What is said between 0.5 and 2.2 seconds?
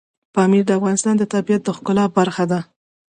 د افغانستان د طبیعت د ښکلا